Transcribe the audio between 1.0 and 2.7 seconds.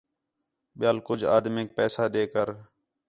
کُج آدمینک پیسہ ݙے کر